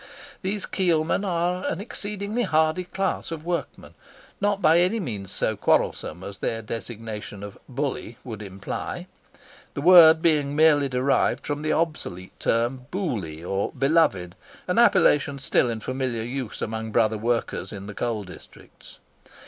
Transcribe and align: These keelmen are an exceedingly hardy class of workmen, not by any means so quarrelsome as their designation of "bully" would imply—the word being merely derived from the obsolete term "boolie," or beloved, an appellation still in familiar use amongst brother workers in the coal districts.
These 0.41 0.65
keelmen 0.65 1.23
are 1.23 1.63
an 1.67 1.79
exceedingly 1.79 2.41
hardy 2.41 2.85
class 2.85 3.29
of 3.31 3.45
workmen, 3.45 3.93
not 4.41 4.59
by 4.59 4.79
any 4.79 4.99
means 4.99 5.31
so 5.31 5.55
quarrelsome 5.55 6.23
as 6.23 6.39
their 6.39 6.63
designation 6.63 7.43
of 7.43 7.55
"bully" 7.69 8.17
would 8.23 8.41
imply—the 8.41 9.79
word 9.81 10.19
being 10.23 10.55
merely 10.55 10.89
derived 10.89 11.45
from 11.45 11.61
the 11.61 11.73
obsolete 11.73 12.31
term 12.39 12.87
"boolie," 12.89 13.43
or 13.45 13.71
beloved, 13.73 14.33
an 14.67 14.79
appellation 14.79 15.37
still 15.37 15.69
in 15.69 15.79
familiar 15.79 16.23
use 16.23 16.63
amongst 16.63 16.93
brother 16.93 17.19
workers 17.19 17.71
in 17.71 17.85
the 17.85 17.93
coal 17.93 18.23
districts. 18.23 18.97